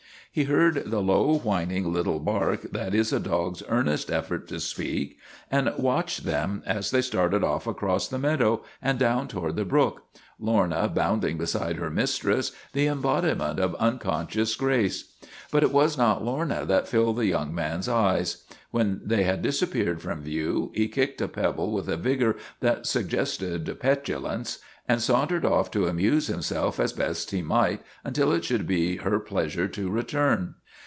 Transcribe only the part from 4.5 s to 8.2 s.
speak, and watched them as they started off across the